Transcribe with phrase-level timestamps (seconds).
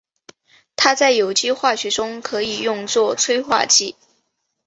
[0.75, 3.95] 它在有机化学中可以用作催化剂。